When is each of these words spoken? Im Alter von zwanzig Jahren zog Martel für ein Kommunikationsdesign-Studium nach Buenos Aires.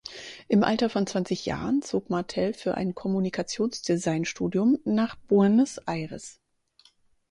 Im 0.47 0.63
Alter 0.63 0.89
von 0.89 1.05
zwanzig 1.05 1.45
Jahren 1.45 1.83
zog 1.83 2.09
Martel 2.09 2.55
für 2.55 2.73
ein 2.73 2.95
Kommunikationsdesign-Studium 2.95 4.79
nach 4.83 5.13
Buenos 5.27 5.77
Aires. 5.85 6.39